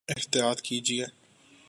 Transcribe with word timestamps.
احطیاط 0.09 0.61
کیجئے 0.61 1.05